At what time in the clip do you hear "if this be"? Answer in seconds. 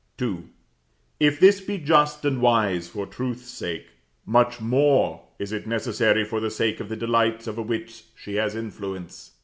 1.19-1.77